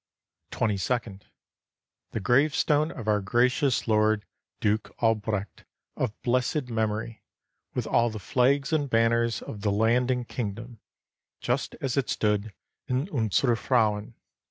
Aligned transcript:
Twenty 0.49 0.77
second 0.77 1.27
The 2.09 2.19
gravestone 2.19 2.89
of 2.89 3.07
our 3.07 3.21
gracious 3.21 3.87
lord, 3.87 4.25
Duke 4.59 4.89
Albrecht 4.97 5.63
of 5.95 6.19
blessed 6.23 6.69
memory, 6.69 7.21
with 7.75 7.85
all 7.85 8.09
the 8.09 8.17
flags 8.17 8.73
and 8.73 8.89
banners 8.89 9.43
of 9.43 9.61
the 9.61 9.71
land 9.71 10.09
and 10.09 10.27
kingdom, 10.27 10.79
just 11.39 11.75
as 11.81 11.97
it 11.97 12.09
stood 12.09 12.51
in 12.87 13.09
Unser 13.15 13.55
Frauen. 13.55 14.15